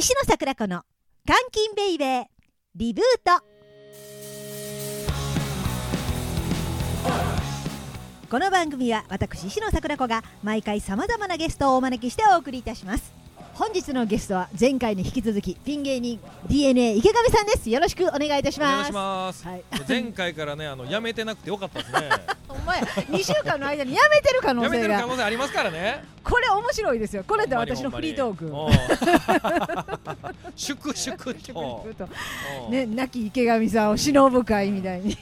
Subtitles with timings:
[0.00, 0.84] 石野桜子の
[1.26, 2.24] 監禁ベイベー
[2.76, 3.44] リブート
[8.30, 13.12] この番組は私石野桜子が毎回さまざまなゲストをお招きしてお送りいたします
[13.54, 19.44] 本日のゲストは前回に引き続きピン芸人 DNA 池上さんですよろしくお願いいたしお願いますします。
[19.48, 22.08] はい前回からね、あのやめてなくてよかったですね。
[22.48, 26.04] お前2週間の間にやめてる可能やめてる可性が能性ありますからね。
[26.28, 27.24] これ面白いですよ。
[27.26, 28.52] これで私のフリートーク。
[30.54, 31.16] 粛々
[31.94, 32.08] と。
[32.66, 32.68] う。
[32.68, 35.12] んね、亡き池上さんを忍ぶ会みたいに。
[35.12, 35.16] い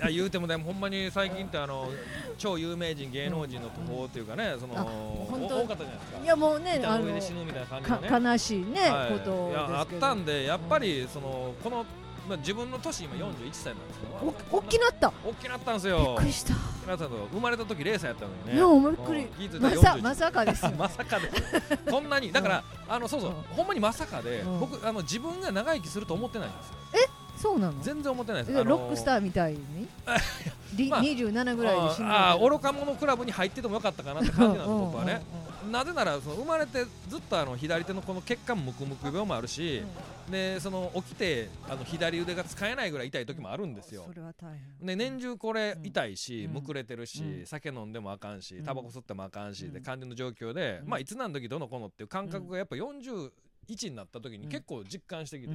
[0.00, 1.90] や言うてもね、ほんまに最近ってあの
[2.38, 5.56] 超有名人芸能人の途方っていうかね、そのあ本当？
[5.56, 6.18] お多かったじゃないですか。
[6.22, 9.12] いやもうね板あの悲しいね、はい。
[9.12, 11.84] ことあったんでやっぱりそのこの
[12.32, 14.34] まあ自分の年今41歳なんですけど。
[14.52, 15.12] お大きなった。
[15.24, 16.24] 大きなったんですびっよく。
[16.24, 16.54] りした。
[16.86, 18.52] 生まれた時0歳やったのにね。
[18.52, 19.60] いびっくり。
[19.60, 20.72] まら41さまさかですよ。
[20.78, 23.36] まさかですこんなにだからあのそうそううん。
[23.54, 24.60] ほんまにまさかでうん。
[24.60, 26.74] 僕あの自分が長生きすると思ってないんですよ。
[27.36, 27.74] そうなの？
[27.82, 28.58] 全然思ってないです。
[28.58, 29.88] えロックスターーみたいに？
[30.74, 35.22] りまあ27ぐらいで死ぬああ愚か者クラブに入っててもよかったかなって感じなんですうん僕はね
[35.70, 39.82] なぜならその生まれてずっとあの左手のこの血管ムクムク病もあるし
[40.30, 44.04] でその起きてあの左腕が使えないぐらい痛い時もあるんですよ。
[44.06, 44.86] それは大変。
[44.86, 46.54] で年中これ痛いし、うん。
[46.54, 47.46] むくれてるし、うん。
[47.46, 48.64] 酒飲んでもあかんしうん。
[48.64, 49.72] タバコ吸ってもあかんし、うん。
[49.72, 50.88] で感じの状況で、うん。
[50.88, 53.30] まあいつ何時どのこのっていう感覚がやっぱ41
[53.90, 55.54] になった時に結構実感してきて、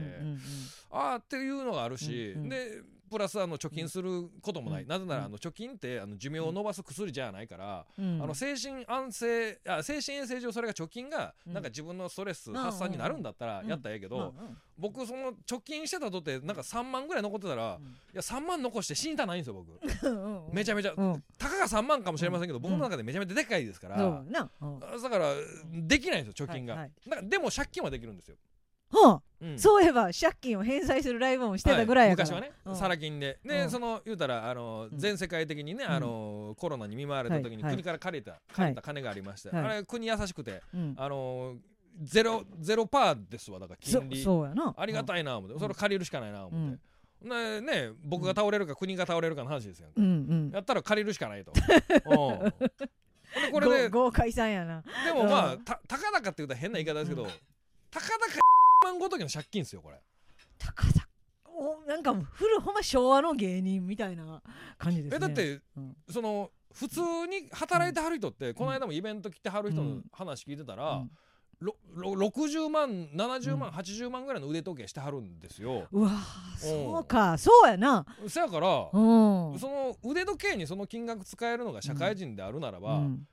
[0.92, 4.88] ああっていうのがあるし、でプラスあの貯金することもない、うん。
[4.90, 8.22] なぜならあの貯金ってあの寿命を延ばす薬じゃないから、うん。
[8.22, 11.54] あの精神安静あ精神衛生上それが貯金がうん。
[11.54, 13.68] なんか自分のストレスん発散になるんだったらうん。
[13.68, 14.34] やったらええけど、
[14.78, 17.80] 僕その貯金してたとってなんか3万ぐらい残ってたら、
[18.14, 20.54] いや3万残して死にたないんですよ僕。
[20.54, 21.24] めちゃめちゃ、うん。
[21.38, 22.62] たかが3万かもしれませんけど、うん。
[22.64, 25.34] 僕の中でめちゃめちゃでかいですから、だから
[25.74, 27.30] できないんですよ貯金が、はいはい。
[27.30, 28.36] でも借金はできるんですよ、
[28.94, 29.60] あうん。
[29.60, 32.30] そういえば借金を返済するライブもしてたぐらいやから。
[32.30, 32.76] 昔はね、うん。
[32.76, 33.40] サラ金で。
[33.46, 33.70] で、うん。
[33.70, 34.98] その言うたらあのうん。
[34.98, 35.92] 全世界的にね、ん。
[35.92, 37.72] あのコロナに見舞われた時にはい。
[37.74, 39.66] 国から借りた、借りた金がありまして、はい。
[39.66, 40.96] あれ国優しくてうん。
[40.98, 41.56] あの
[42.04, 44.24] ゼロゼロパーですわだからそ金利。
[44.24, 44.74] そうやな。
[44.78, 45.60] ありがいたいな思って、うん。
[45.60, 46.80] それ借りるしかないな思って、
[47.22, 50.04] ねね僕が倒れるか国が倒れるかの話ですよ、うん。
[50.04, 50.52] うん。
[50.54, 51.52] やったら借りるしかないと。
[53.52, 54.84] これでご豪快さんやな。
[55.06, 55.64] でもまあ、うん。
[55.64, 57.30] たたかだかって言うと変な言い方ですけど、うん。
[57.92, 58.40] たかだか
[58.84, 60.02] 万ごときの借金ですよこれ。
[60.58, 61.08] 高さ
[61.46, 64.42] おなんか古ほんま昭和の芸人みたいな
[64.78, 65.18] 感じですね。
[65.18, 65.96] えだって、うん。
[66.10, 71.12] その普通に働いてはる人って、この間もイベント来てはる人の話聞いてたら、うん。
[71.60, 75.88] ろろ60万70万、うん80万ぐらいの腕時計してはるんですよ。
[75.92, 77.36] うわーそうか。
[77.40, 78.06] そうやな。
[78.28, 79.60] そやから、うん。
[79.60, 83.28] その腕時計にその金額使えるのが社会人であるならば、うん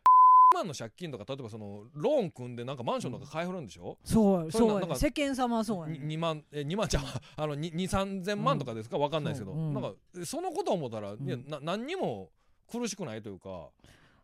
[0.55, 8.97] 万の借金とか例えばそのローン組んでなんかマンションとか買いはるんでしょ、そうそれななんか世間様はそうやにね2万え2万じゃあ あの2 3千万とかですか？
[8.97, 9.75] わかんないですけど、そううん。
[9.75, 9.93] なんか
[10.25, 11.23] そのことを思ったら、ん。
[11.23, 12.31] いやな何にも
[12.71, 13.69] 苦しくないというか。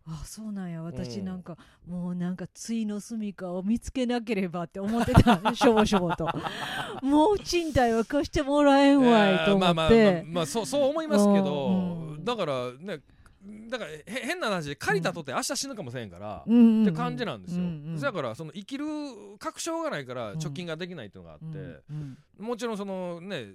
[0.06, 0.82] あそうなんや。
[0.82, 1.26] 私うん。
[1.26, 5.54] なんか、もうなんか対の住処を見つけなければって思ってた。
[5.54, 6.26] しょぼしょぼと。
[7.02, 12.24] もう賃貸は貸してもらえんわいと思まあまあまあってまあそうそう思いますけど、うん。
[12.24, 13.00] だからね
[13.70, 16.82] だからへ変な話で借りたとって明日死ぬかもしれんから、うんうんうん。
[16.82, 18.84] って感じなんですよ、うんうんだからその生きる
[19.38, 20.38] 確証がないからうん。
[20.38, 21.58] 貯金ができないっていうのがあって、
[21.90, 23.52] うんもちろんそのね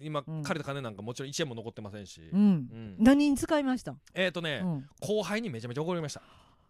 [0.00, 0.42] 今うん。
[0.42, 2.40] 借りた金なんかもちろん1円も残ってませんし、うん。
[2.40, 2.96] うん。
[2.98, 4.86] 何に使いました、えっ、とね、うん。
[5.00, 6.22] 後輩にめちゃめちゃ怒りました、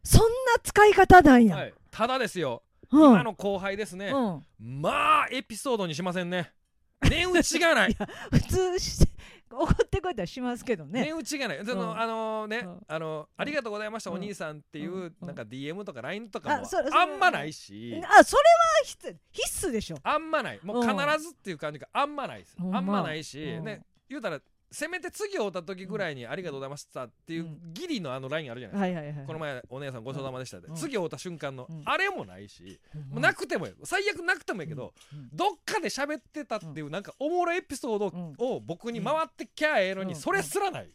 [0.03, 0.27] そんな
[0.63, 3.05] 使い方なんや、はい、ただですよ、うん。
[3.13, 6.53] 今の後輩ですね、うん、まあエピソードにしませんね
[7.09, 7.97] 値打ちがない。
[8.31, 9.07] 普通し
[9.51, 11.03] 怒ってこいたらしますけどね。
[11.03, 11.65] 値打ちがない。
[11.65, 12.01] その、うん。
[12.01, 12.81] あのね、うん。
[12.89, 14.17] あのありがとうございました、うん。
[14.17, 15.15] お兄さんっていう、うん。
[15.21, 19.99] なんか DM とか LINE とかもあんまないし、あそれは必須必須でしょ。
[20.03, 20.61] あんまない。
[20.63, 23.65] もううん必ずっていう感じがあんまないです、あんまないし、うん。
[23.65, 24.41] ね言うたら
[24.71, 27.59] せめて次会った時ぐらいにありがとうございましたっていううん。
[27.73, 30.75] ギリのあの LINE あるじゃないですか、この前お姉さんごちそうさまでしたって、うん。
[30.75, 31.83] 次会った瞬間の、うん。
[31.85, 35.29] あれもないし、うんもうなくても最悪なくてもいいけど、うん。
[35.33, 38.35] どっかで喋ってたっていうなんかおもろいエピソードうん。
[38.39, 40.19] を僕に回ってきゃええのにうん。
[40.19, 40.91] それすらない。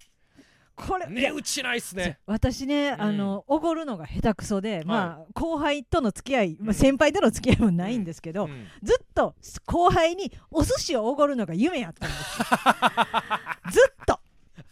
[0.76, 2.20] これ値打ちないっすね。
[2.26, 3.02] 私ね、ん。
[3.02, 8.68] あのおごるのが下手くそで、まあ後輩との付き合い、まあ、先輩との付き合いもないんですけど、うん。
[8.82, 9.36] ずっと
[9.66, 12.22] 後輩にお寿司をおごるのが夢やったんです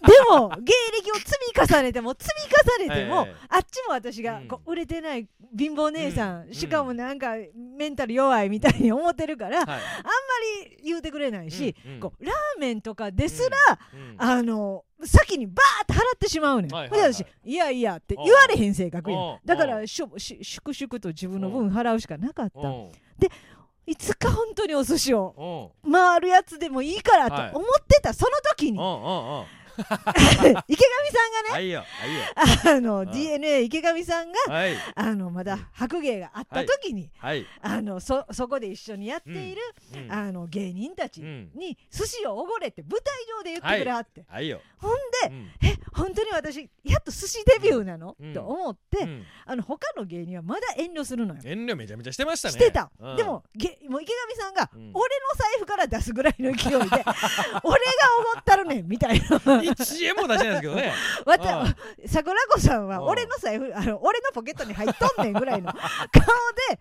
[0.01, 2.25] でも芸歴を積み重ねても積
[2.79, 6.53] み重ねても、ええあっちも私が売れてない貧乏姉さん、うん。
[6.53, 9.79] しかもなんかメンタル弱いみたいに思ってるから、あんまは
[10.63, 16.73] いり言うてくれないし、こうラーメンとかですら、うんあの先にバーって払ってしまうねん。
[16.73, 19.17] はいはい私いやいやって言われへん性格や。
[19.45, 22.67] だからしょし粛々と自分の分払うしかなかった。
[22.67, 22.71] う。
[22.71, 22.91] ん
[23.87, 25.89] いいつか本当にお寿司をう。
[25.89, 27.51] ん回るやつでもいいからはい。
[27.51, 28.77] と思ってたその時に、
[29.79, 32.77] 池上さんがねはいよはいよ。
[32.77, 33.11] あの、ん。
[33.11, 34.75] DNA 池上さんがはい。
[34.95, 37.45] あのまだ白芸があった時に、はい。
[37.61, 39.61] あのそそこで一緒にやっている、
[39.95, 40.11] うん。
[40.11, 41.51] あの芸人たちうん。
[41.55, 44.61] に寿司をおごれって舞台上で言ってくれはって、はいよ。
[44.77, 44.97] ほんで、
[45.27, 45.51] うん。
[45.61, 48.33] え本当に私やっと寿司デビューなの、うん。
[48.33, 49.23] と思って、うん。
[49.45, 51.41] あの他の芸人はまだ遠慮するのよ。
[51.43, 52.53] 遠慮めちゃめちゃしてましたね。
[52.53, 53.15] してた、うん。
[53.15, 54.79] でもげもう池上さんが、うん。
[54.81, 54.99] 俺の
[55.37, 57.03] 財布から出すぐらいの勢いで 俺がお
[58.33, 59.39] ごったるねんみたいな
[59.71, 60.93] 1円も出してないですけどね。
[61.25, 61.75] わあた
[62.07, 63.05] 桜子さんはうん。
[63.05, 65.79] 俺の財布あの俺のポケットに入っとんねんぐらいの 顔
[66.69, 66.79] で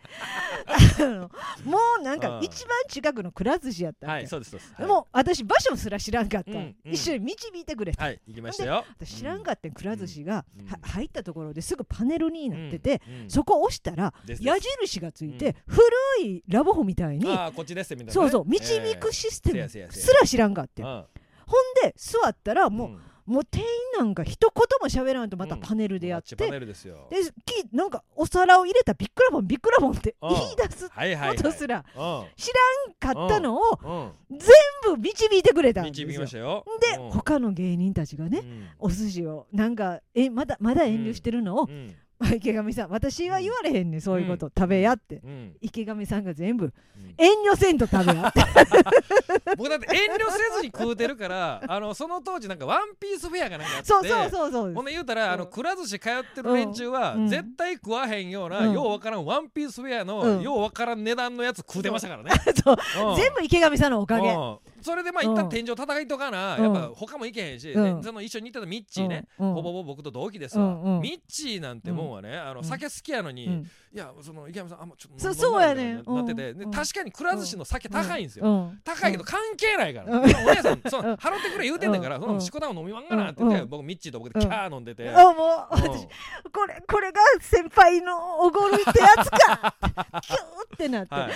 [0.67, 1.31] あの
[1.64, 2.44] もうなんかうん。
[2.44, 4.75] 一番近くのくら寿司やったはいそうですそうです。
[4.79, 6.76] でも私場所すら知らんかった、うんうん。
[6.85, 8.85] 一緒に導いてくれた、はい行きましたよ。
[8.99, 10.67] 私知らんかったんくら寿司が、うん。
[10.67, 13.31] は入ったところですぐパネルになってて、うんうん。
[13.31, 15.82] そこを押したら矢印がついて、古
[16.23, 18.12] いラブホみたいにああこっちですみたいなね。
[18.14, 19.79] そうそう導くシステムす
[20.20, 21.05] ら知らんかって、うん
[21.48, 23.00] ほんで座ったらもう,、ん。
[23.26, 23.66] もう店員
[23.98, 27.08] なんか一言も喋らんとまたパネルでやって、マッチパネルですよ。
[27.10, 31.36] できなんかお皿を入れたビックラボンビックラボンってうん言い出すはいはいはい。
[31.36, 32.26] ことすらうん。
[32.36, 32.50] 知
[33.04, 34.38] らんかったのをうん。
[34.38, 34.48] 全
[34.94, 36.06] 部導いてくれたんですよ。
[36.06, 36.64] 導きましたよ。
[36.80, 37.10] で、うん。
[37.10, 38.68] 他の芸人たちがね、うん。
[38.78, 41.94] お寿司をなんかえまだまだ遠慮してるのを、うん
[42.35, 45.20] 池上さん私は言われへんねんそういうこと、食べやって。
[45.25, 45.56] うん。
[45.61, 47.15] 池上さんが全部うん。
[47.17, 48.41] 遠慮せんと食べやって。
[49.56, 57.29] 僕だって遠慮せずに食うてるからあのその当時なんかワンピースフェアがなんかあってそうそうそうそうほんで言うたらあのくら寿司通ってる連中はうん。
[57.29, 58.73] 絶対食わへんようなうん。
[58.73, 60.06] ようわからんワンピースフェアうん。
[60.09, 62.31] のようわからん値段のやつ食うてましたからね。
[62.65, 63.11] そう。
[63.11, 63.17] うん。
[63.17, 64.31] 全部池上さんのおかげ。
[64.32, 66.64] うんそれでまあ一旦天井叩いとかなうん。
[66.64, 68.00] やっぱ他もいけへんしうん。
[68.00, 69.54] でその一緒に行ってたミッチーねうん。
[69.54, 71.00] ほぼほぼ僕と同期ですわ。
[71.00, 72.64] ミッチーなんてもんはねあのうん。
[72.64, 73.70] 酒好きやのにうん。
[73.94, 78.46] いやその池山さんあんまちょっとそうやねなってて確かにくら寿司の酒高いんですよ。
[78.46, 78.80] うん。
[78.84, 80.22] 高いけど関係ないから、うん。
[80.22, 81.06] お姉さんそうん。
[81.06, 82.22] の払ってくれ言うてんねんから、うん。
[82.22, 83.69] そのしこたんを飲みまんがなって言って、うん。
[83.69, 85.82] 僕ミッチーと僕でキャー飲んでて、あもううん。
[85.82, 86.06] 私
[86.52, 89.74] これこれが先輩のおごるってやつか
[90.22, 90.38] キュー
[90.74, 91.31] ってなって、はい、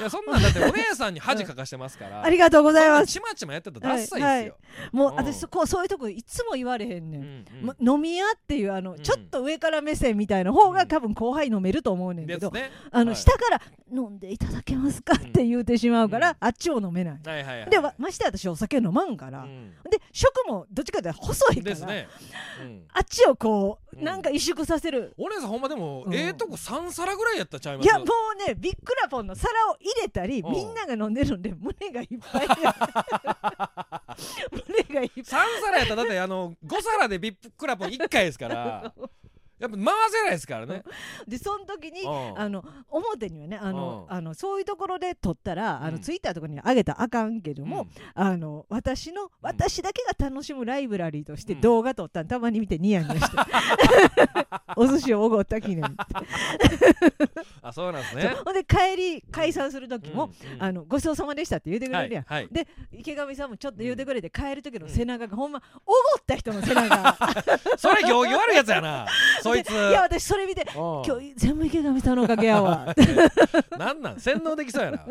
[0.00, 3.06] いやそんなんだってお姉さんに恥かかしてますから、 ありがとうございます。
[3.06, 4.56] ちまちまやってたらダッサいですよ、
[4.92, 7.66] うんもう私そこそういうとこいつも言われへんねん、うんうん。
[7.66, 8.98] ま飲み屋っていうあの、ん。
[8.98, 10.74] ちょっと上から目線みたいな方うん。
[10.74, 12.70] が多分後輩飲めると思うねんけど、ね。
[12.90, 13.16] あの、はい。
[13.16, 13.60] 下から
[13.92, 16.36] 飲んでいただけますかって言うてしまうから、うん。
[16.40, 17.70] あっちを飲めない、はいはいはい。
[17.70, 19.72] でわまして私お酒飲まんから、うん。
[19.90, 22.08] で食もどっちかというと細いから、ね、
[22.62, 22.82] うん。
[22.92, 25.14] あっちをこう、うんなんか萎縮させる。
[25.18, 26.14] お姉さんほんまでも、うん。
[26.14, 27.86] ええとこ3皿ぐらいやったんちゃいます？
[27.86, 30.52] いやもうねビックラポンの皿を入れたり、うん。
[30.52, 32.48] みんなが飲んでるんで胸がいっぱい。
[34.52, 35.22] 胸がいっぱい。
[35.22, 38.92] 3皿やったらだってあの5皿でビップクラポン1回ですから
[39.60, 40.82] やっぱ回せないですからね、
[41.28, 42.40] でその時にうん。
[42.40, 44.16] あの表にはねあの、うん。
[44.16, 45.94] あのそういうところで撮ったら、あうん。
[45.94, 47.88] のツイッターとかに上げたらあかんけども、うん。
[48.14, 51.60] あの私の私だけが楽しむライブラリーとしてうん。
[51.60, 53.36] 動画撮ったんたまに見てニヤニヤして。
[54.76, 55.84] お寿司をおごった記念
[57.62, 58.34] あそうなんですね。
[58.44, 62.20] ほんで帰り解散する時も、あのごちそうさまでしたって言ってくれるや。
[62.22, 62.42] ん、はい。
[62.44, 62.52] はい。
[62.52, 67.16] で池上さんもちょっと言うてくれて、帰る時の背中がほんまおごった人の背中。
[67.76, 69.06] それ行儀悪いやつやな
[69.52, 69.70] そいつ。
[69.70, 72.94] いや私それ見て今今日全部池上さんのおかげやわ。
[73.78, 74.20] なんなん？
[74.20, 75.06] 洗脳できそうやな。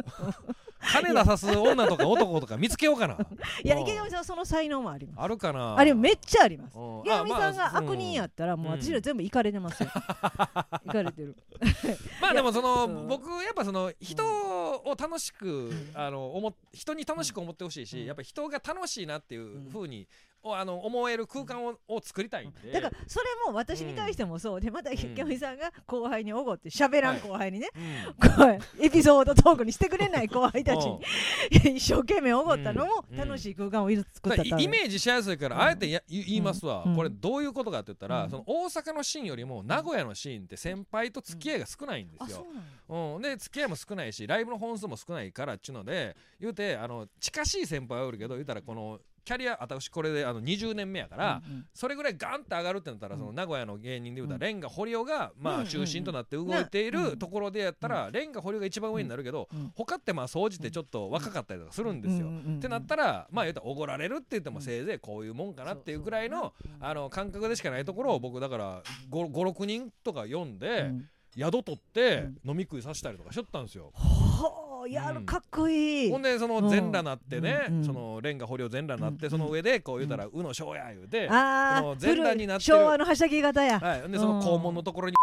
[0.81, 3.17] 金出さす女とか男とか見つけようかな。
[3.63, 3.81] いやうん。
[3.81, 5.21] 池上さんはその才能もあります。
[5.21, 5.77] あるかな。
[5.77, 6.77] あれめっちゃあります。
[6.77, 6.99] うん。
[7.01, 9.89] 池上さんが悪人やったらもううん私ら全部いかれてますよ。
[10.85, 11.35] いかれてる。
[12.21, 13.07] まあでもそのうん。
[13.07, 18.05] 僕やっぱその人を楽しくあの思っ人に楽しく思ってほしいしうん。
[18.05, 22.71] やっぱ人が楽しいなっていうふうにおあの思える空間をを作りたいんで。
[22.71, 24.61] だからそれも私に対してもそう。
[24.61, 27.69] でまた池上さんが後輩におごって喋らん後輩にね。
[27.75, 28.29] うん。
[28.29, 30.99] こうエピソードトークにしてくれない後輩たちに
[31.75, 38.29] 一生懸命おごったのもうん楽しい空間を作ったイメージしやすいからあえてや言言いますわ、うんこれどういうことかって言ったら、うん。
[38.29, 42.45] その大阪のシーンよりも名古屋のシーンって先輩と付き合いが少ないんですよ。
[42.89, 51.65] うん、で付き合いも少ないしライブの本数も少ないからっちゅうので言うてあの近しい先輩はおるけど言うたらこのキャリア私これであの20年目やから、うんうん。
[51.73, 53.19] それぐらいガンって上がるってなったら、うん。
[53.21, 54.41] その名古屋の芸人で言うたら、うん。
[54.41, 57.11] レンガ堀尾がまうんあ中心となって動いていうん。
[57.11, 59.71] るところでやったら、レンガ堀尾が一番上になるけど、うん。
[59.75, 62.27] 他ってまあ総じてちょっと若かったりとかするんですよ。
[62.57, 71.05] ってなったらまあ言うたらおごられるって言ってもせいぜいこういうもんかなっていうぐらいのあの感覚でしかないところを僕だから56人とか読んうでん
[71.39, 73.91] 宿取って飲み食いさせたりとかしとったんですよ。
[73.93, 75.15] ほうやうん。
[75.19, 76.11] るかっこいい。
[76.11, 83.79] ほんでその全裸なってね、うんうんそのレンガ堀尾全裸なって、うんその上でこう言うたら「うのしょうや」言うて、ああその全裸になってる昭和のはしゃぎ型や。
[83.79, 85.15] はい、でその肛門のところに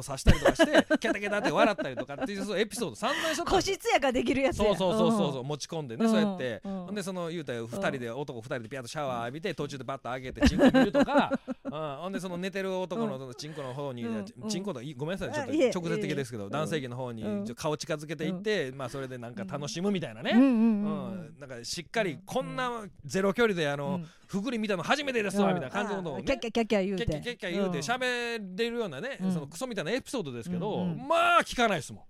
[0.00, 4.64] を刺したりとかして ケタケタって笑ったりとかっていうそうエピソード散々しとっ個室やからできるやつや。
[4.64, 6.10] そうそうそうそうそう持ち込んでねうん。
[6.10, 6.60] そうやって。
[6.64, 6.84] うん。
[6.86, 11.30] ほんでその言うたら2人で男2人でピャッとシャワー浴びて途中でバッと上げてチンコ見るとか
[11.64, 11.70] うん。
[11.70, 14.48] ほんでその寝てる男のチンコの方にうん。
[14.48, 20.32] チンコのいごめんなさいちょっと直接的ですけど男性器の方に顔近づけていってまあそれでなんか楽しむみたいなね。
[20.34, 21.34] うん。
[21.38, 26.24] なんかしっかりこんなゼロ距離であのうんふぐり見たの初めてですわみたいな感じのことをね。
[26.24, 27.06] キャッキャキャッキャ言うて。
[27.06, 32.04] キャッキャキャ言うてん喋れるようなねうんそのクソみたいなエピソードですけどまあ聞かないですもん。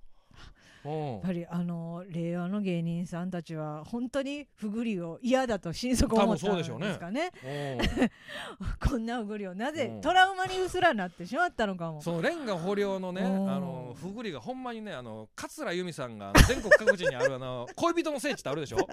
[0.86, 1.12] うん。
[1.14, 7.30] やっぱりあの令和の芸人さんたちは本当にふぐりを嫌だと心底思ったんですかね。
[7.42, 8.90] うん。
[8.90, 10.00] こんなふぐりをなぜうん。
[10.02, 12.02] トラウマにうすらになってしまったのかも。
[12.02, 13.46] そのレンガ捕虜のねあうん。
[13.46, 18.76] のふぐりがほんまにねあの桂由美さんが全国各地にあるあの恋人の聖地ってあるでしょ？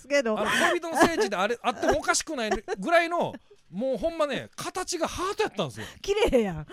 [0.00, 0.38] ですけど。
[0.38, 3.34] あの恋人の聖地であれ あってもおかしくないぐらいの
[3.70, 5.86] もうほんまね形がハートやったんですよ。
[6.02, 6.56] 綺麗やん。
[6.56, 6.66] まあ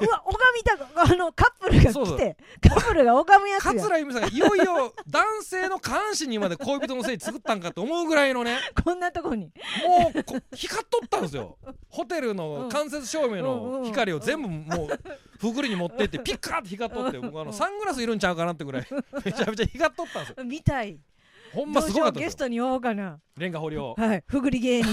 [0.00, 2.36] うわ拝みたくあのカップルが来て
[2.68, 8.58] カップルが拝むやつや桂由美さんがいよいよ男性の下半身にまで恋人の聖地作ったんかと思うぐらいのね。
[8.84, 9.52] こんなとこに。
[9.86, 11.56] もうこ光っとったんですよ。
[11.88, 14.88] ホテルの間接照明の光を全部もう
[15.38, 18.86] ふぐりに持ってってピッカーって光っとって僕あのサングラスいるんちゃうかなってぐらい
[19.24, 20.44] めちゃめちゃ光っとったんですよ。
[20.44, 20.98] 見たい
[21.52, 23.20] ほんますごかったゲストに呼ぼうかな。
[23.36, 24.92] レンガ掘りをはいふぐり芸人。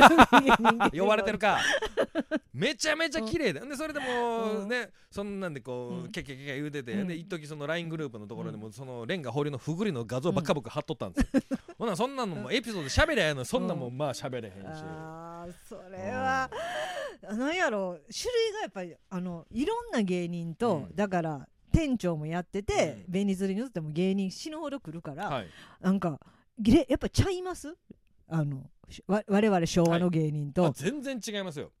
[0.98, 1.58] 呼ばれてるか。
[2.52, 6.04] めちゃめちゃ綺麗ででそれでもうねそんなんでこうん。
[6.04, 7.08] うケッケッケッケ言うててうん。
[7.08, 11.42] で一時その LINE グループのところでもそのレンガ掘りのふぐりの画像ばっか僕貼っとったんですよ。
[11.78, 14.58] ほなそんなのもエピソード喋りゃやのそんなんもまあ喋れへんし。
[14.64, 16.48] あーそれは、
[17.22, 18.12] なんやろう。
[18.12, 20.94] 種類がやっぱりあのいろんな芸人と、うん。
[20.94, 23.34] だから店長もやってて、うん。
[23.34, 25.46] 釣りに移っても芸人死ぬほど来るから、はい。
[25.80, 26.20] なんか
[26.64, 27.74] やっぱちゃいます？
[28.28, 31.72] あのしわ我々昭和の芸人と、あ全然違いますよ。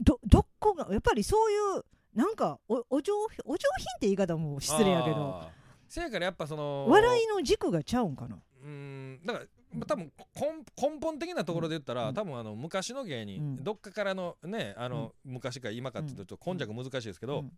[0.00, 1.84] どどこがやっぱりそういう
[2.14, 5.42] なんかおお上品お上品って言い方も失礼やけど。
[5.88, 8.36] せやからやっぱその笑いの軸がちゃうんかな？
[8.62, 12.14] うーんだからまあ多分根根本的なところで言ったら、うん。
[12.14, 13.64] 多分あの昔の芸人、うん。
[13.64, 17.52] どっかからのねあの、昔か今かっていうとちょっと根弱難しいですけど、うん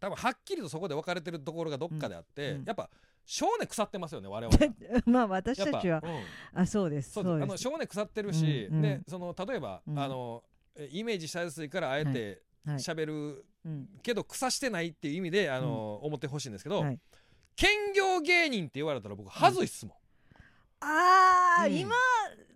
[0.00, 2.64] 多分はっきりとそこで分かれてるところがどっかであって、うん。
[2.64, 2.88] やっぱ
[3.24, 4.74] 少年腐ってますよね我々
[5.06, 6.02] まあ私たぱちは。
[6.02, 6.60] うん。
[6.60, 7.12] あそうです。
[7.12, 7.44] そそううです。
[7.44, 9.98] あの少年腐ってるし、でその例えば、うん。
[9.98, 10.44] あの
[10.76, 12.76] えイメージしやすいからあえてはい。
[12.76, 13.88] 喋るうん。
[14.02, 16.98] けど腐してないっていう意味であの、思ってほしいんですけど、はい。
[17.56, 19.96] 兼業芸人って言われたら僕はずいっすもん、
[20.80, 21.76] ああ、うん。
[21.76, 21.94] 今、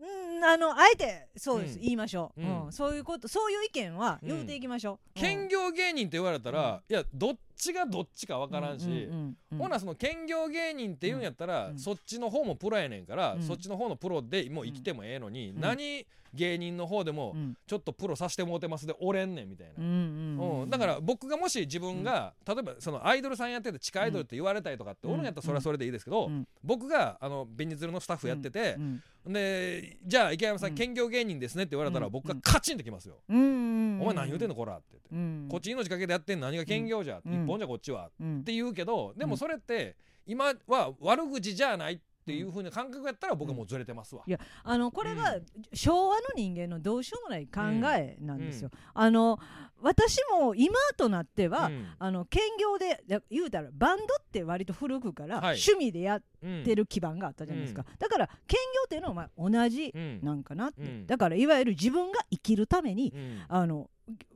[0.03, 1.83] うん、あのあえてそうです、うん。
[1.83, 2.69] 言いましょう、ううん。
[2.69, 4.29] んそういうことそういう意見はうん。
[4.29, 11.79] 言うていきましょう、兼業芸人って言われたら、いやどっちがどっちか分からんし、うんうんうんほなその兼業芸人って言うんやったら、うん。
[11.79, 13.43] そっちの方もプロやねんから、うん。
[13.43, 15.61] そっちの方のプロでもう生きてもええのに、うん。
[15.61, 17.55] 何芸人の方でもうん。
[17.67, 19.75] ちょっとプロさせてもうてますでおれんねんみたいな。
[19.79, 26.49] うんうんうんだから僕がもし自分が、例えばそのアイドルさんやってて地下アイドルって言われたりとかっておるんやったらそれはそれでいいですけど、うん。
[26.65, 30.75] 僕があのベニズルのスタッフやっててう、んでじゃあ池山さん、うん。
[30.75, 32.13] 兼業芸人ですねって言われたら、うん。
[32.13, 35.49] 僕がカチンときますよ、お前何言うてんのこらって言って、うん。
[35.49, 37.45] こっち命かけてやってんの何が兼業じゃ、うん。
[37.45, 39.31] 一本じゃこっちはうんって言うけどでうん。
[39.31, 45.43] もそれって今は悪口じゃないっていう風な感覚やったら僕はもうずれてますわ、いやあのこれがうん。
[45.73, 47.61] 昭和の人間のどうしようもない考
[47.97, 48.71] えなんですよ。
[48.95, 49.41] あの
[49.81, 51.87] 私も今となっては、うん。
[51.99, 55.57] あの兼業でだ言うたらバンドって割と古くからはい。
[55.57, 60.21] 趣味でやっうんてる基盤があったじゃないですか、だから兼業っていうのはまあ同じうん。
[60.23, 61.07] なんかなって、うん。
[61.07, 63.43] だからいわゆる自分が生きるために、うん。
[63.49, 63.89] あの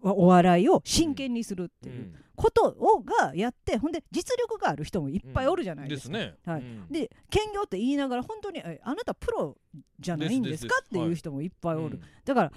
[0.02, 2.14] お笑いを真剣にするってういうん。
[2.36, 6.18] ことをがやってほんで実力がある人もいっぱいおるじゃないですか。
[6.18, 6.34] ね。
[6.44, 6.60] はい。
[6.60, 6.86] うん。
[6.90, 9.56] で兼業って言いながら本当にえあなたプロ
[9.98, 12.02] じゃないんですかですですっていう人もいっぱいおる、うん。
[12.24, 12.52] だから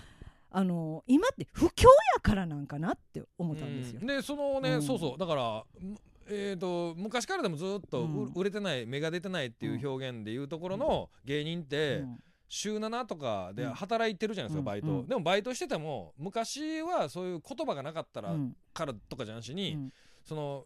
[0.52, 1.86] あの今って不況
[2.16, 4.00] やからなんかなって思ったんですよ。
[4.02, 4.08] うん。
[4.08, 4.82] でそのね、うん。
[4.82, 5.18] そうそう。
[5.18, 5.98] だからむ
[6.32, 8.32] えー、と昔からでもずっとううん。
[8.36, 13.74] 売れてない芽が出てないっていう表現でいうところの芸人ってうん週7とかでうん。
[13.74, 14.66] 働いてるじゃないですか、うん。
[14.66, 15.08] バイト、うん。
[15.08, 18.56] でもバイトしてても昔はそういう言葉がなかったらうん。
[18.74, 19.94] からとかじゃなしに、うん。
[20.26, 20.66] その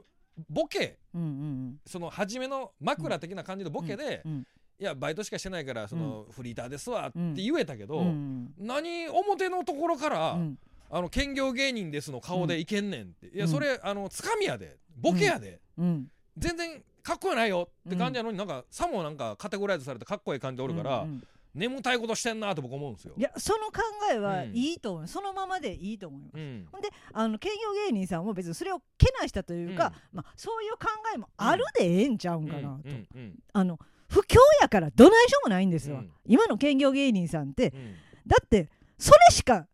[0.50, 0.98] ボケ。
[1.14, 4.48] うんうんその初めの枕的な感じのボケで、うん。
[4.80, 8.54] いやバイトしかしてないからその、フリーターですわって言えたけど、うん。
[8.58, 10.58] 何表のところから、うん。
[10.90, 13.52] あの兼業芸人ですの顔でいけんねんって、いやうん。
[13.52, 14.78] それあのつかみやで。
[14.96, 16.08] ボケやで、うん。
[16.38, 21.24] 全然かっこよないよって感じやのに、なんかさもなんかカテゴライズされてかっこいい感じでおるから、うんうん
[21.54, 23.14] 眠たいことしてんなと僕思うんですよ。
[23.18, 23.82] いやその考
[24.12, 24.56] えはうん。
[24.56, 26.38] いいと思う、そのままでいいと思います。
[26.38, 26.68] うん。
[26.72, 33.08] ほんであの兼業芸人さんも別にそれをけなしたというか、まあ、そういう考えもあるでええんちゃうんかなと、うん。
[33.16, 33.36] うん。
[33.54, 36.12] あの不況やからどないしょうもないんですわ、うん。
[36.26, 37.70] 今の兼業芸人さんって。
[37.70, 37.96] うん。
[38.26, 39.68] だってそれしか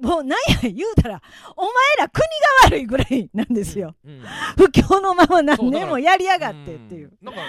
[0.00, 1.22] もうなんや言うたら
[1.56, 2.24] お前ら国
[2.70, 4.22] が悪いぐらいなんですよ、うん。
[4.56, 7.12] 不況のまま何年もやりやがってっていう。
[7.22, 7.40] なんか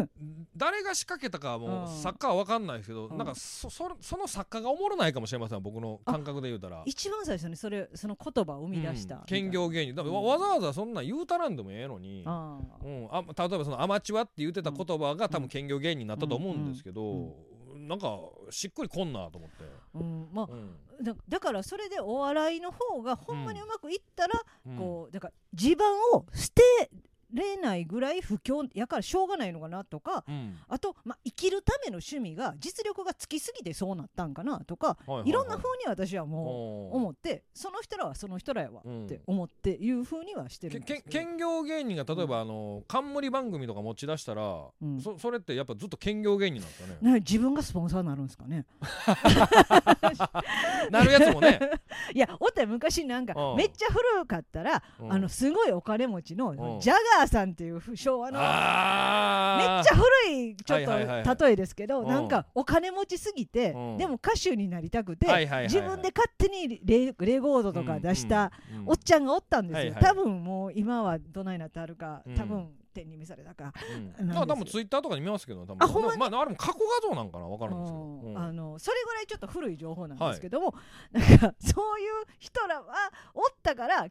[0.56, 2.02] 誰が仕掛けたかはもううん。
[2.02, 3.16] 作家は分かんないですけど、うん。
[3.16, 6.82] なんかそそその作家がおもろないかもしれません僕の感覚で言うたら。
[6.86, 9.94] 一番最初にそれその言葉を生み出した、うん兼業芸人。
[9.94, 17.34] だわわざわざそんなん言うたらんでもええのに、うん、あ例えばそのアマチュアって言ってた言葉が多分兼業芸人になったと思うんですけど、
[17.74, 18.18] なんか
[18.50, 20.28] しっくりこんなと思って、うん。
[20.32, 21.04] まあうん。
[21.04, 24.76] だだからそれでお笑いの方がほんまにうまくいったら、うん。
[24.76, 26.90] こうだから地盤を捨て
[27.34, 30.56] れないぐらい不況やからしょうがないのかなとかうん。
[30.68, 35.28] あと、まあ、生きるための趣味が実力がつきすぎてそうなったんかなとか、はいはいはい。
[35.30, 45.00] いろんな風に私はもう思ってその人らはその人らやわうんって思っていう風にはしてるけんですけ兼業芸人が例えばあの冠番組とか持ち出したら、うん。
[45.00, 47.12] そそれってやっぱずっと兼業芸人なんですかね？
[47.12, 48.66] ね自分がスポンサーになるんですかね？
[50.90, 51.58] なるやつもね、
[52.14, 53.56] いやおったよ昔なんかうん。
[53.56, 55.12] めっちゃ古かったらうん。
[55.12, 56.80] あのすごいお金持ちのうん。
[56.80, 58.38] ジャガーさんっていう昭和の。
[58.38, 62.08] めっちゃ古いちょっと例えですけどうん。
[62.08, 63.96] なんかお金持ちすぎてうん。
[63.96, 65.26] でも歌手になりたくて
[65.64, 68.52] 自分で勝手にレレコードとか出した
[68.86, 69.94] おっちゃんがおったんですよ。
[70.00, 72.34] 多分もう今はどないなってあるかうん。
[72.34, 73.72] 多分天に見されたか。
[73.96, 74.06] うん。
[74.06, 74.42] なんですよ。
[74.42, 75.76] あ多分ツイッターとかに見ますけど多分。
[75.80, 76.18] あほんまに？
[76.18, 78.30] まああれも過去画像なんかな分からんですけど、うん。
[78.30, 78.38] うん。
[78.38, 80.74] あのそれぐらいちょっと古い情報なんですけども、
[81.10, 84.10] なんかそういう人らはおったから兼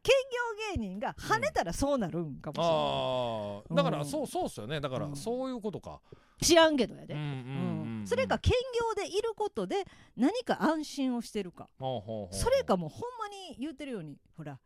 [0.73, 4.05] 業芸人が跳ねたらそうなるんかもしれない、ああだからうん。
[4.05, 4.81] そうそうっすよね。
[4.81, 5.15] だからうん。
[5.15, 6.01] そういうことか、
[6.41, 8.07] 知らんけどやで、うんうんうんうん。
[8.07, 8.51] それか兼
[8.97, 9.85] 業でいることで
[10.17, 14.57] 何か安心をしてるか、それかもうほんまに言ってるようにほら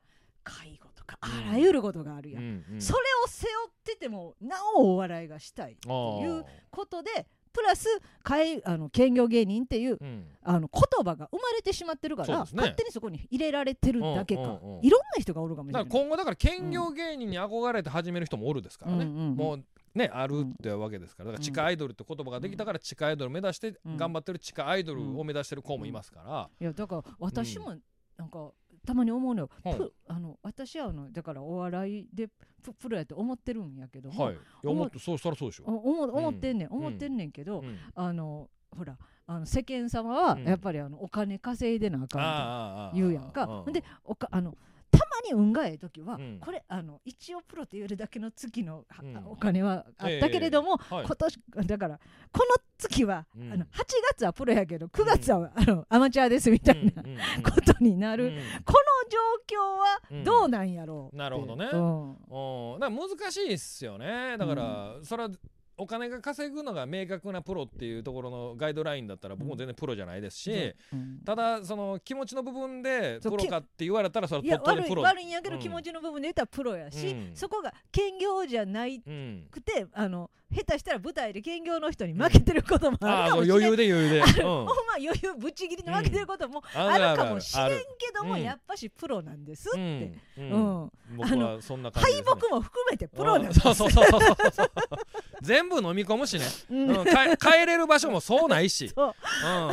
[0.44, 1.52] 介護とかあうん。
[1.54, 2.82] らゆることがあるやん、うんうん。
[2.82, 5.92] それを背負っててもなおお笑いがしたいってい
[6.40, 7.88] うことでプラス
[8.22, 10.28] 介あの兼業芸人っていううん。
[10.44, 12.44] あの言葉が生まれてしまってるから、ね。
[12.54, 14.86] 勝手にそこに入れられてるだけか、うんうんうん。
[14.86, 15.90] いろんな人がおるかもしれない。
[15.90, 19.36] 今後だから兼業芸人に憧れて始める人もおるですからね、うんうんうん。
[19.36, 19.64] もう
[19.96, 21.32] ねあるってわけですから。
[21.32, 23.98] だから地下アイドルって言葉ができたから地下アイドル目指してうん。
[23.98, 27.74] 頑張ってる地下アイドルを目指してる子もいますから、いやだから私も
[28.18, 28.52] なんか
[28.86, 32.30] たまに思うのよ、うんプあの私はあのだからお笑いで
[32.62, 34.38] ププロやって思ってるんやけども、はい。
[34.64, 37.78] 思ってそうしたらそうでしょ、お思思ってんねん、うん思ってんねんけど、うん。
[37.96, 40.44] あのほらあの世間様はうん。
[40.44, 44.56] やっぱりあのお金稼いでなあかんとああああ言うやんか、でおかあの
[44.98, 46.40] たまに運がええ時は、うん。
[46.40, 49.18] これあの一応プロって言えるだけの月の、はうん。
[49.28, 51.06] お金はあったけれども、はい。
[51.06, 52.00] 今年だから
[52.32, 53.54] この月は、うん。
[53.54, 53.68] あの8
[54.14, 57.04] 月はプロやけど9月は、あのアマチュアですみたいな、
[57.44, 58.32] ことになる、うん。
[58.64, 61.70] この状況はどうなんやろうなるほどね。
[61.72, 62.74] うん。
[62.74, 62.80] うん。
[62.80, 64.38] だから難しいっすよね。
[64.38, 65.30] だから、それは
[65.78, 71.20] お金が稼ぐのが明確なプロっていうところのガイドラインだったら僕も全然プロじゃないですし、うん。
[71.26, 75.04] ただその気持ちの部分でプロかって言われたらそれいや悪いはとっとでプロ。
[75.04, 77.32] 悪いんやけど、うん気持ちの部分で言ったらプロやし、うん。
[77.34, 79.48] そこが兼業じゃないうん。
[79.50, 84.48] くてあの下手したら舞台で兼業の人に負けてることもあるかもしれない、余裕で余裕で、うん。
[84.48, 90.12] ほんま余裕ぶっちぎりで負けてることもああるかもしれんけども、やっぱしプロなんですって、うん。
[90.38, 90.84] ううん。
[90.86, 93.76] ん僕はそんな感じね、北も含めてプロなんです、うん。
[93.76, 94.72] そうそうそうそうそう
[95.66, 97.06] 全部飲み込むしね、うん。
[97.38, 99.10] 帰れる場所もそうないし、そう。
[99.10, 99.72] う あ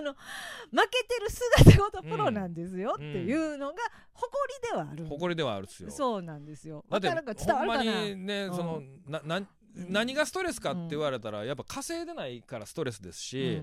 [0.00, 3.74] の負けてる姿ごとプロなんですよっていうのが
[4.12, 5.90] 誇りではある、ん、誇りではあるっすよ。
[5.90, 6.84] そうなんですよ。
[6.88, 8.56] だってわかるか伝わほんまにね、うん。
[8.56, 13.62] そのなな何がストレスかって言われたらやっぱ稼いでないからストレスですし、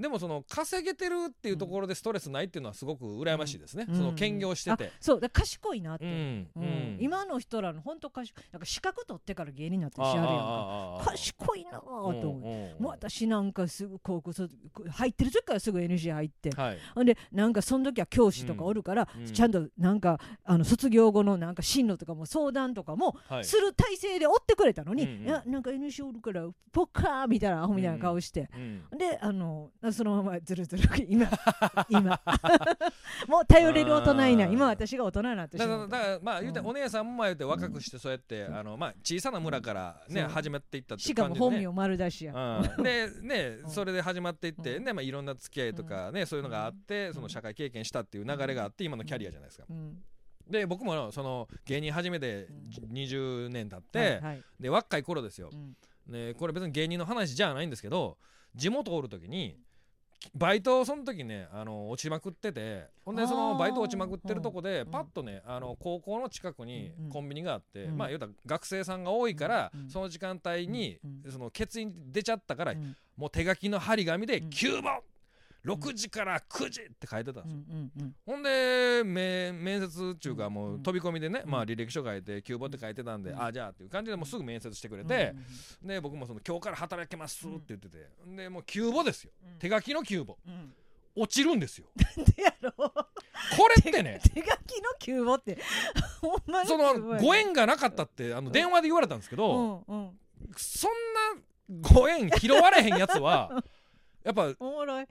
[0.00, 3.96] でもその稼げてるっていうところでストレスないっていうのはすごく羨ましいですね、うん。
[3.96, 4.84] その兼業してて。
[4.84, 5.06] う。
[5.06, 6.62] だから賢いなって、うんうん。
[6.62, 6.96] うん。
[7.00, 8.44] 今の人らの本当賢い。
[8.50, 11.10] なんか資格取ってから芸人になったりしはるやんか。
[11.12, 12.82] 賢いなぁと思って、うんうん。
[12.82, 14.56] もう私なんかすぐ高校卒
[14.88, 16.50] 入ってる時からすぐ NG 入って。
[16.50, 16.78] はい。
[16.94, 19.26] ほんでなんかその時は教師とかおるから、うん。
[19.26, 23.44] ちゃんとなんかあの卒業後のなんか進路とかも相談とかもはい。
[23.44, 25.24] する体制で追ってくれたのに、うんうん。
[25.24, 28.98] いやなんか NG おるからポッカーみたいなアホみたいな顔して、うん。
[28.98, 31.28] であのそのままずるずる今
[31.88, 32.20] 今。
[33.28, 34.52] もう頼れる大人いない。
[34.52, 43.70] 今私が大人になってしだからまうだからまあ言うてうんお姉さんもまあ言うて若くしてそうやってあのまあ小さな村からね始まっていったっていしかも本名丸出しや、うん、でね うん。
[43.70, 44.84] それで始まっていって、うん。
[44.84, 49.64] ねまあ、いろんな付き合いとかね、そういうのがあってその社会経験したっていう流れがあって今のキャリアじゃないですか。
[49.68, 50.02] うん。
[50.48, 52.92] で僕もその芸人始めてうん。
[52.92, 54.44] 20年経って、はいはい。
[54.58, 55.50] で若い頃ですよ。
[55.52, 55.76] う、ん。
[56.06, 58.18] ね、これ別に芸人の話じゃないんですけど
[58.54, 59.56] 地元おる時に
[60.34, 64.90] バイトをその時ねあの落ちまくっててほんでそのバイト落ちまくってるとこでうん。
[64.90, 67.96] パッとねあの高校の近くにうんコンビニがあって、うん。
[67.96, 72.96] まあ言うたら学生さんが多いから、うんその時間帯に、うんその欠員出ちゃったから、うん。
[73.16, 74.48] もう手書きの張り紙でうん。
[74.48, 75.00] 9問
[75.64, 78.48] 6時から9時って書いてたんですよ、ほんで
[79.04, 80.82] め面接っていうかもううん。
[80.82, 81.50] 飛び込みでね、うん。
[81.50, 83.42] まあ履歴書書いて急募って書いてたんで、うん。
[83.42, 85.34] あじゃあっていう感じでもうすぐ面接してくれうんて、
[85.82, 89.32] で僕もその今日から働けますって言ってて、でもう急募ですよ。
[89.44, 89.58] うん。
[89.58, 90.74] 手書きの急募うん。
[91.16, 91.86] 落ちるんですよ。
[92.36, 93.04] でやろこ
[93.68, 94.20] れってね。
[94.34, 95.58] 手書きの急募って
[96.20, 99.84] ほんまにすそのご縁がなかったってあの電話で言われたんですけど、
[100.56, 100.90] そん
[101.36, 103.62] なご縁拾われへんやつは
[104.24, 105.06] やっぱおもろい。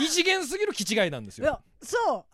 [0.00, 1.60] 異次元すぎる気違いなんですよ。
[1.82, 2.02] そう。
[2.08, 2.24] あのも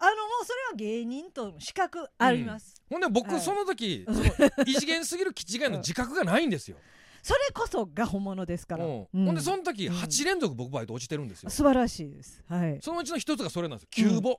[0.43, 3.41] うそれは芸人との資格あります、ほんで僕はい。
[3.41, 4.25] その時、 その
[4.67, 6.77] 異次元すぎる気違いの自覚がないんですよ、
[7.23, 9.07] それこそが本物ですから、うん。
[9.15, 9.27] うん。
[9.27, 9.95] ほんでその時うん。
[9.95, 12.43] 8連続僕バイト落ちてるんですよ、素晴らしいです。
[12.49, 12.79] はい。
[12.83, 13.89] そのうちの一つがそれなんですよ。
[13.91, 14.39] 急募、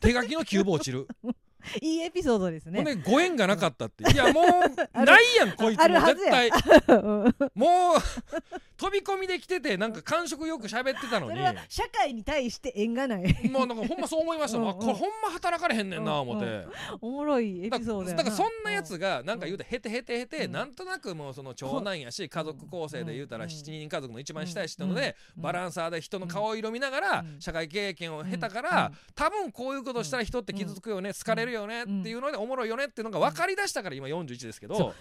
[0.00, 1.06] 手書きの急募落ちる、
[1.80, 4.10] いいエピソードですほんねでご縁がなかったって。
[4.12, 4.44] いやもう
[5.04, 6.50] ないやんこいつも絶対。
[6.88, 8.00] うんもう
[8.76, 11.32] 飛び込みで来ててなんか感触よく喋ってたのに。
[11.32, 13.48] それは社会に対して縁がない。
[13.48, 14.58] もうなんかほんまそう思いました。
[14.58, 14.80] もんあうん。
[14.80, 20.52] これほんま働かれへんねんな思って、うんおもろいエだピソードやだからそんなやつがなんか言うてへてへてへて、うん。
[20.52, 23.50] なんとなくもうその長男やし家族構成で言うたらうん。
[23.50, 25.42] 7人家族の一番下やしってので、うん。
[25.42, 27.40] バランサーで人の顔色見ながらうん。
[27.40, 28.98] 社会経験を経たから、うん。
[29.14, 34.94] 多分こういうことしたら人って傷つくよね、好かれるよねっていうのでおもろいよねっていうのが分かりだしたから今41ですけど、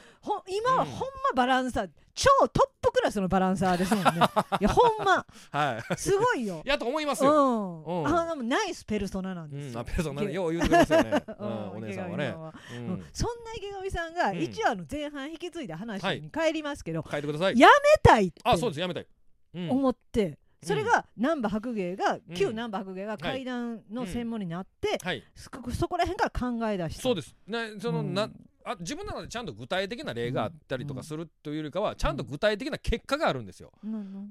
[0.48, 0.89] 今はうん。
[0.89, 4.12] ほんまバランサー超トップクラスのバランサーですもんね。
[4.62, 5.26] いやほんま。
[5.52, 5.98] はい。
[5.98, 6.62] すごいよ。
[6.63, 7.34] やと思いますうよ。
[7.34, 8.08] ん、うん。
[8.08, 10.32] あでもナイスペルソナなんですよ、うん、あペルソナね。
[10.34, 12.36] よう言うてくれますよね、ううんん、お姉さんはね。
[12.72, 12.92] ううん。
[12.94, 14.42] ん、そんな池上さんがうん。
[14.42, 16.22] 一話の前半引き継いだ話はい。
[16.22, 17.60] に帰りますけど、書いてください。
[17.60, 18.42] やめたいって。
[18.44, 19.08] あ、そうです、やめたい。
[19.56, 22.21] うん、思って、それが難波白芸が、ん。
[22.36, 27.02] 旧難波白芸が階段の専門になって、はい、そそこら辺から考え出した。
[27.02, 27.36] そうです。
[27.47, 28.13] ね、その、うん。
[28.13, 28.30] な、
[28.65, 33.71] あ、自分の中でちゃんと具体的な例があったりとかするというよりかは、ちゃんと具体的な結果があるんですよ。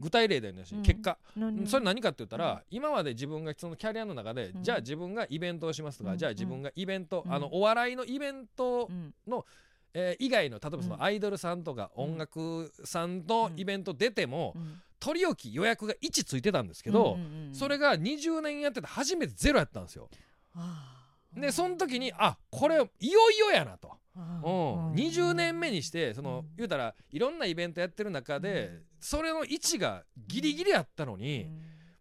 [0.00, 0.64] 具体例だよね。
[0.64, 0.82] し、うん。
[0.82, 1.18] 結果。
[1.66, 4.62] それ何かって言ったら、今まで自分がそのキャリアの中で、うん。
[4.62, 6.18] じゃあ自分がイベントをしますとか、うん。
[6.18, 7.32] じゃあ自分がイベント、うん。
[7.32, 9.14] あのお笑いのイベント、うん。
[9.94, 11.02] えー以外の例えばそうのん。
[11.02, 20.08] アイドルさんとかうん音楽さんのイベント出ても、うん取り置き予約が1ついてたんですけど、うんうんうんそれが20年やってて初めてゼロやったんですよ。
[21.36, 23.92] でその時にあこれいよいよやなと。
[24.14, 28.82] あうん、ー20年目にしてその、うん言うたらいろんなイベントやってる中で、うん。
[29.00, 31.48] それの位置がギリギリやったのに、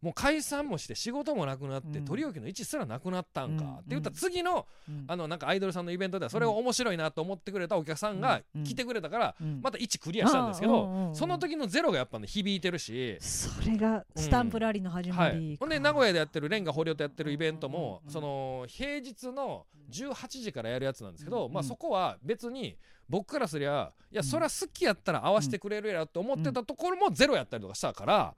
[0.01, 2.05] もう解散もして仕事もなくなって、うん。
[2.05, 3.73] 取り置きの位置すらなくなったんか、うん。
[3.73, 5.05] って言ったら次のうん。
[5.07, 8.63] あのなんかアイドルさんのイベントではそれを面白いなと思ってくれたお客さんがうん。
[8.63, 9.61] 来てくれたから、うん。
[9.61, 13.17] また位置クリアしたんですけど、その時のゼロがやっぱね響いてるし。
[13.19, 21.53] それがスタンプラリーの始まはりい、ほんで名古屋でやってるレンガ堀尾とやってるイベントも、その平日の18時からやるやつなんですけど、うん。
[21.53, 22.75] まあ、そこは別に
[23.11, 28.35] 僕からすりゃいやそりゃ好きやったら合わせてくれるやろって思ってたところもゼロやったりとかしたから、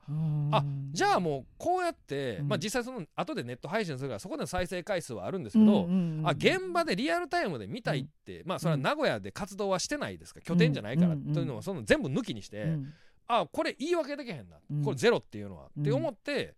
[0.51, 2.47] あじゃあもうこうやって、うん。
[2.47, 5.87] まあ、実際その後でネット配信するからそこでの再生回数はあるんですけど、
[6.23, 12.67] あ現場でリアルタイムで見たいって、まあそれは名古屋で活動はしてないですから拠点じゃないから、うんというのをその全部抜きにして、
[13.27, 14.83] あこれ言い訳できへんな、うん。
[14.83, 15.83] これゼロっていうのは、うん。
[15.83, 16.55] って思って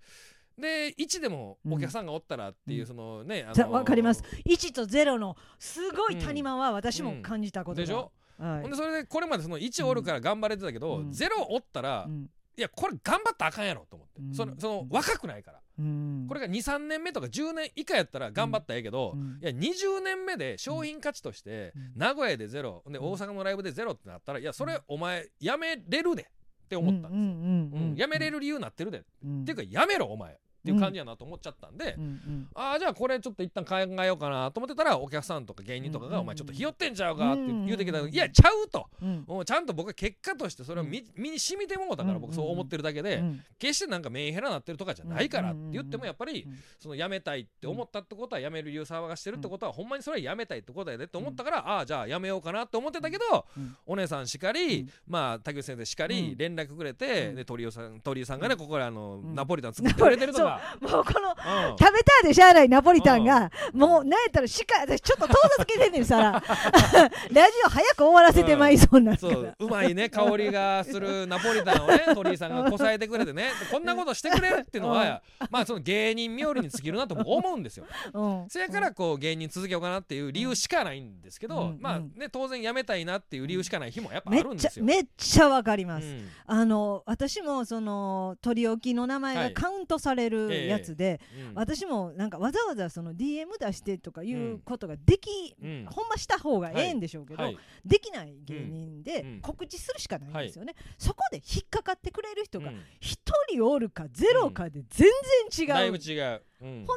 [0.58, 2.88] で1でもお客さんがおったらっていううん。
[2.88, 4.24] そのね、じゃわかります。
[4.46, 7.82] 1と0のすごいうん谷間は私も感じたことが。
[7.82, 8.62] でしょ、はい。
[8.62, 11.12] ほんでそれでこれまでその1おるから頑張れてたけど、うん。
[11.12, 12.30] ゼロおったら、うん。
[12.58, 14.34] いやこれ頑張ったらあかんやろと思って、うん。
[14.34, 16.26] そのその若くないから、うん。
[16.28, 19.39] これが23年目とか10年以下やったら頑張ったらええけど、うん。
[19.41, 21.91] いや20年目で商品価値として、うん。
[21.98, 26.30] 名古屋でゼロで大阪のライブでゼロってなったらいやそれお前やめれるで
[26.65, 32.47] って思ったんですよ、うんうんうんうんやめれる理由になってるで、うんっていうかやめろお前っていう感じやなと思っちゃったんで、うんうん。
[32.56, 38.89] ああじゃあこれちょっと一旦考えようかなと思ってたらお客さんとか芸人とかが「うんお前ちょっとひよってんちゃうか」ってうん言うてきたら「いやちゃう」と。
[39.01, 39.06] う
[39.41, 39.45] ん。
[39.45, 43.43] ちゃんと僕は結果としてそれを身,、身に染みてもうたからうん僕そう思ってるだけで、うん。
[43.60, 46.58] 決してなんかメンヘラなってるとかじゃないからって言ってもやっぱりうん。
[46.80, 53.75] その辞めたいって思ったってことは辞める理由騒がしてるってことはほんまにそれは辞めたいってことやでって思ったからああじゃあ辞めようかなって思ってたけどうん。
[53.86, 54.89] お姉さんしかりうん。
[55.08, 56.10] まあ竹内先生しかうん。
[56.10, 57.36] り連絡くれてうん。
[57.36, 59.36] で鳥居さん鳥居さんがねここであのうん。
[59.36, 60.55] ナポリタン作ってくれてるとか。
[60.82, 61.78] もうこのうん。
[61.78, 66.32] 食べたでしゃあないナポリタンがもうなんやったらしか私ちょっと遠ざつけてんねんさら。
[66.32, 69.56] ラジオ早く終わらせてまいそうになうら。
[69.60, 73.52] うまいね香りがするナポリタンをね鳥居さんがこさえてくれてね。
[73.72, 77.86] こんなことしてくれるっていうのはまあその芸人冥利に尽きるなと僕思うんですよ。
[78.13, 78.46] うん。
[78.50, 81.78] そやからこう芸人続けようかなっていう理由しかないんですけど、うん。
[81.82, 82.13] まあうん。
[82.15, 84.86] ね当然辞めたいなっていう理由しかない日もやっぱめっちゃあるんですよ。
[84.86, 86.30] めっちゃわかります、うん。
[86.46, 89.54] あの私もその取り置きの名前はい。
[89.54, 91.56] がカウントされるいうやつで、うん。
[91.56, 95.86] 私もなんかわざわざその DM 出してとかいうことができ、うん。
[95.90, 97.58] ほんました方がええんでしょうけど、はい。
[97.86, 99.42] できない芸人でうん。
[99.42, 102.82] 告知するしかないんですよね、そこで引っかかってくれる人がうん。
[103.00, 105.10] 一人おるかゼロかで全
[105.50, 106.88] 然違う、だいぶ違う、うんほんで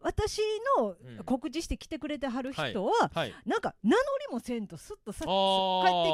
[0.00, 0.40] 私
[0.78, 1.24] のうん。
[1.24, 3.34] 告知して来てくれてはる人は、はい。
[3.44, 3.96] なんか名乗
[4.28, 5.28] りもせんとすっとさ帰って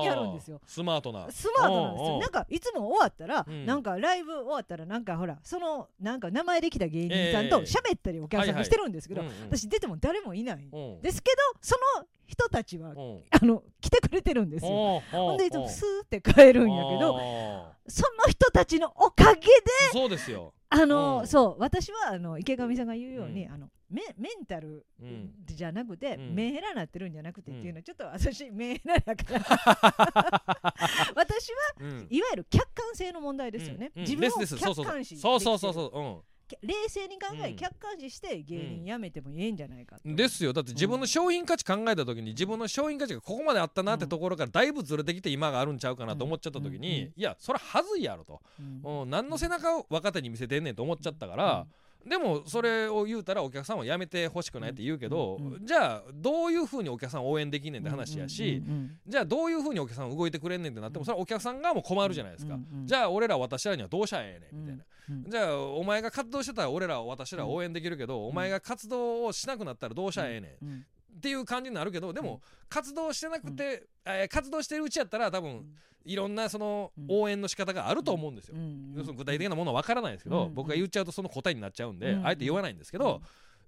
[0.02, 0.60] きはるんですよ。
[0.66, 1.30] スマートな。
[1.30, 2.18] スマートなんですよ。
[2.18, 3.66] なんかいつも終わったら、うん。
[3.66, 7.64] なんかライブ終わったらなんかほらそのなんか名前できた芸人さんとええ。
[7.64, 13.22] 喋ったりお客さんがしてるんですけど、私出ても誰もいない、うんですけどその人たちは、うん。
[13.30, 15.02] あの来てくれてるんですよ。
[15.12, 21.26] ほんでいつもスーって帰るんやけどあその人たちのおかげでーそうですよあの、うん。
[21.26, 23.52] そう私はあの池上さんが言うように、うん。
[23.52, 25.30] あのメメンタルうん。
[25.46, 26.34] じゃなくて、うん。
[26.34, 29.40] メンヘラなってるんじゃなくてっていうのうはちょっと私メンヘラだから。
[31.14, 32.06] 私はうん。
[32.10, 35.98] いわゆる客観性の問題ですよね、自分を客観視そうそうそうそう。
[35.98, 36.20] うん
[36.62, 37.56] 冷静に考え、うん。
[37.56, 40.52] 客観視して芸人辞めてもいいんじゃないかとですよ。
[40.52, 46.80] だって自分の商品価値考えた時に自分の商品価値がここまであったなってところからだいぶずれてきて今があるんちゃうかなと思っちゃった時うん。
[46.80, 48.40] にいやそれはずいやろと。
[48.58, 49.00] うん。
[49.02, 49.10] うん。
[49.10, 51.66] 何の背中を若手に見せてんねんと思っちゃったから
[52.06, 62.54] でもそれを言うたらお客さんはやめてほしくないって言うけどうんうじゃあどういうふうにお客さんを応援できんねんって話やしうんうんじゃあどういうふうにお客さん動いてくれんねんってなってもそれはお客さんがもう困るじゃないですか。
[62.54, 64.82] うんうんじゃあ俺ら私らにはどうしたらええねんみたいな。
[64.82, 72.40] うんじゃあお前が活動してたら俺らは私らは応援できるけど、お前が活動をしなくなったらどうしたらええねん、うんっていう感じになるけどでも、うん。
[72.68, 75.64] 活動してなくて、えー活動してるうちやったら多分
[76.04, 77.06] いろんなそのうん。
[77.08, 78.56] 応援の仕方があると思うんですよ。
[78.56, 78.92] うん。
[78.96, 80.54] 要するに具体的なものは分からないですけど、うん。
[80.54, 82.26] 僕が言っちゃうとその答えになっちゃうんで、うん。
[82.26, 83.22] あえて言わないんですけど、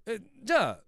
[0.07, 0.79] えじゃあ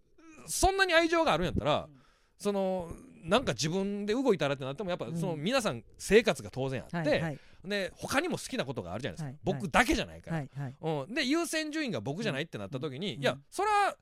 [0.47, 2.01] そんなに愛情があるんやったら、うん。
[2.39, 2.91] その
[3.25, 5.17] なんか自分で動いたらってなってもやっぱうん。
[5.17, 7.39] その皆さん生活が当然あって、はいはい。
[7.65, 9.39] で他にも好きなことがあるじゃないですか、はい。
[9.45, 10.37] 僕だけじゃないから。
[10.39, 10.75] はいはい。
[10.81, 13.23] うん、で優先順位が僕じゃないってなった時に、うん。
[13.23, 13.97] いやそれは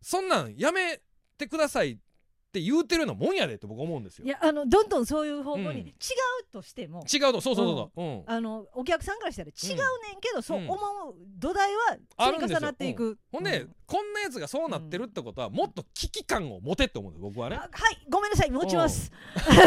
[0.00, 1.00] そんなんやめ
[1.42, 1.98] てください。
[2.52, 4.26] って言うてるようなもんやでって僕思うんですよ。
[4.26, 4.28] い。
[4.28, 5.78] やあのどんどんそういう方向にうん。
[5.78, 5.92] 違う
[6.52, 8.22] としても、違うとそうそうそうそう、うん。
[8.26, 9.76] あのお客さんからしたら違う
[10.12, 11.96] ねんけど、そううん思う土台は
[12.30, 13.18] 積み重なっていく。
[13.32, 13.74] ほんで、うん。
[13.86, 17.56] こんなやつがそうなってるってことはもっと危機感を持てって思うんです僕はね。
[17.56, 19.10] あはいごめんなさい持ちます。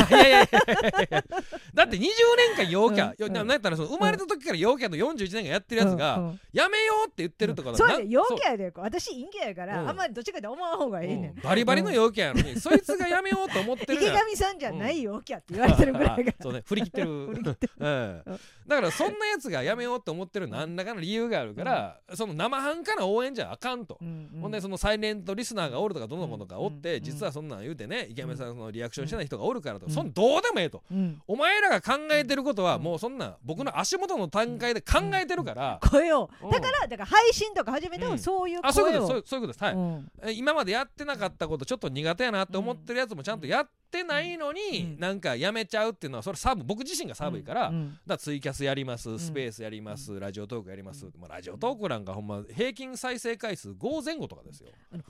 [0.10, 1.24] いやいやいやいやいや。
[1.74, 2.00] だって20
[2.58, 3.34] 年間陽キャ、うん。
[3.34, 6.28] ななんやったらその生まれた時から陽キャの41年間やってるやつが、うん。
[6.28, 6.40] うん。
[6.54, 7.96] やめようって言ってるってことはな。
[7.96, 8.72] そうやで陽キャやで。
[8.76, 9.90] 私陰キャやから、うん。
[9.90, 11.32] あんまりどっちかって思わん方がいいねん。
[11.32, 11.36] うん。
[11.42, 16.44] バリバリの陽キャやのに、そ い つ がやめようと思ってる池上さんじゃない陽キャって言われてるぐらいがあ。
[16.44, 17.56] そうね振り切ってる。
[18.68, 24.00] だからそんなやつがやめようと思ってる何らかの理由があるから、その生半可な応援じゃあかんと。
[24.42, 29.92] ほんでそのサイレントリスナーがおるとかどのことかおって、うん実はそんなん言うてね池上さんのリアクションしてない人がおるからと、うん。
[29.92, 31.22] そんどうでもええと、うん。
[31.28, 32.84] お前らが考えてることはうん。
[32.84, 36.30] もうそんな僕の足元の段階で考えてるから、声を。
[36.42, 36.50] うん。
[36.50, 38.12] だからだから配信とか始めてうん。
[38.14, 40.26] もそういうあそういう声をことですそういうそういうことです。
[40.26, 44.62] はい、今までやってなかったことちょっと苦手やなって思ってるやつもちゃんとやってないのに、
[44.94, 45.00] うん。
[45.00, 47.90] なんかやめちゃうっていうのはそれサブ僕自身が寒いから、うん。
[47.90, 54.70] だからツイキャスやりますスペースやります、ラジオトークやります、まあ、ラジオトークなんかほんま平均再生回数5前後とかですよ。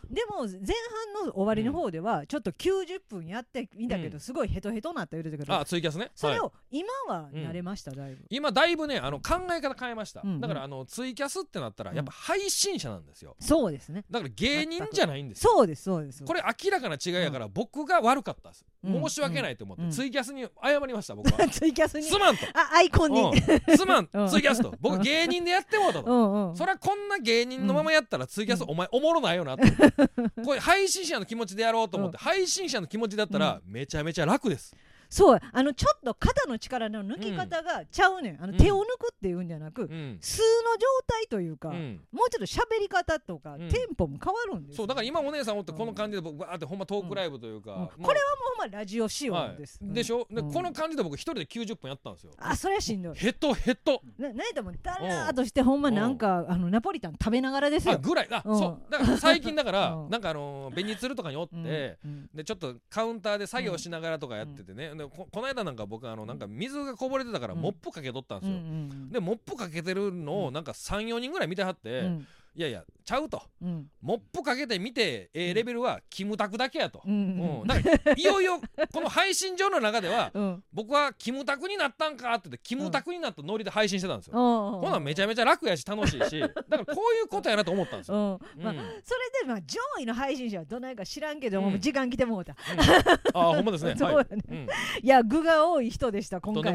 [0.10, 4.20] でも前半の終わりの方ではちょっと90分やってみたけどうん。
[4.20, 6.02] すごいヘトヘトなって言うてたけどあツイキャスね。
[6.02, 6.12] はい。
[6.16, 8.26] それを今は慣れましただいぶ。
[8.30, 10.40] 今だいぶねあの考え方変えました、うん。
[10.40, 13.36] だからあのツイキャスってなったらやっぱ配信者なんですよ。
[13.40, 14.06] そうですね。
[14.10, 15.52] だから芸人じゃないんですよ。
[15.52, 21.48] そうですそうですこれ明らかな違いやから僕が悪かったです、うん申し訳ないと思って、うんツイキャスに謝りました僕は。
[21.50, 22.04] ツイキャスに？
[22.04, 23.22] すまんと、あアイコンに。
[23.22, 24.10] うん、すまん。
[24.12, 24.28] うん。
[24.28, 24.74] ツイキャスと。
[24.80, 26.56] 僕芸人でやってもうたと、うんうん。
[26.56, 28.70] そりゃこんな芸人のままやったらツイキャスうん。
[28.72, 29.72] お前おもろないよなって。
[30.44, 34.76] これ配信者の気持ちでやろうと思って配信者の気持ちだったらめちゃめちゃ楽です
[35.10, 38.44] そうあのちょっと肩の力の抜き方がちゃうねん。
[38.44, 42.02] あのうん手を抜くっていうんじゃなくうん、素の状態というかうん。
[42.12, 43.70] もうちょっと喋り方とかうん。
[43.70, 44.78] テンポも変わるんですよ。
[44.78, 49.80] そうだから今お姉さんおってこの感じで僕バーってほんまトークライブというか、これはもうほんまラジオ仕はい様です。
[49.82, 50.28] でしょ？
[50.30, 50.52] でうん。
[50.54, 52.32] この感じで僕一人で90分やったんですよ。
[52.38, 53.16] あそれはしんどい。
[53.16, 54.02] ヘトヘト。
[54.18, 57.94] ななんやったらもうだらーっとしてほんまなんかあのナポリタン食べながらですよ。
[57.94, 58.28] あぐらい。
[58.32, 58.58] あうん。
[58.58, 58.92] そう。
[58.92, 60.10] だから最近だから うん。
[60.10, 61.98] なんかあのー紅鶴とかにおって、
[62.34, 67.62] でちょっとカウンターで作業しながらとかやっててね、でここの間なんか僕あのなんか水がこぼれてたからうん。
[67.62, 73.42] モップかけとったんですよ、んでモップかけてるのをなんか34人ぐらい見てはって、うんいやいやちゃうと。
[73.62, 73.86] うん。
[74.02, 77.14] モップかけて見てええレベルはキムタクだけやと、うん。
[77.14, 78.20] うん。
[78.20, 78.60] いよいよ
[78.92, 80.64] この配信上の中では うん。
[80.74, 88.24] 僕はキムタクになったんかって言ってキムタクになったノリで配信してたんですよ、ほほなめちゃめちゃ楽やし楽しいしだからこういうことやなと思ったんですよ、うん。
[88.24, 88.64] うん。
[88.64, 91.80] まあ、それでまあ上位の配信者はどないか知らんけども、うん。
[91.80, 93.40] 時間来てもうた、うん。
[93.40, 93.96] あ ほんまですね。
[93.96, 94.28] そうはい。
[94.32, 94.68] やね、うん。
[95.04, 96.74] いや具が多い人でした今回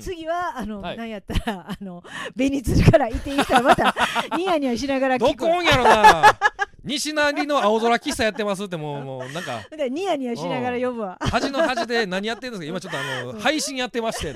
[0.00, 0.96] 次はあの、はい。
[0.96, 2.02] なんやったらあの
[2.34, 3.94] 紅鶴からいていったらまた
[4.36, 6.38] ニヤニヤしながらどこんやろな。
[6.84, 9.60] 西成の青空喫茶やってますってもうもうなんか。
[9.90, 11.18] ニヤニヤしながら呼ぶわ。
[11.20, 12.78] 端の端で何やってるんですか。
[12.78, 14.32] 今ちょっとあの配信やってまして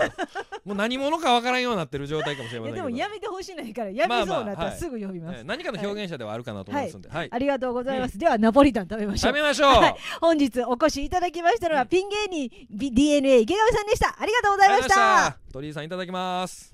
[0.65, 7.29] もう何者かわからんようになってる状態かもしれませんでもやめてほしいないからやめそうなったらすぐ呼びます、何かの表現者ではあるかなと思いますんで、はい。
[7.31, 9.33] ありがとうございます、ではナポリタン食べましょう。
[9.33, 9.73] 食べましょう、
[10.21, 14.15] 本日お越しいただきましたのは、ピン芸人 DNA 池上さんでした。
[14.19, 15.37] ありがとうございました。
[15.53, 16.72] 鳥居さんいただきます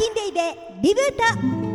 [0.00, 0.40] キンデイで
[0.80, 1.69] リブート。